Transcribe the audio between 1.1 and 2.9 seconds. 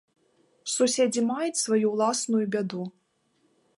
маюць сваю ўласную бяду.